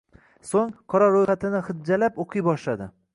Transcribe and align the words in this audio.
So`ng, 0.51 0.69
qora 0.93 1.09
ro`yxatini 1.15 1.61
hijjalab 1.69 2.17
o`qiy 2.25 2.45
boshladi 2.49 2.89